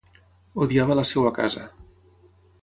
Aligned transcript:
Odiava 0.65 0.95
la 0.99 1.03
seva 1.11 1.33
casa. 1.37 1.67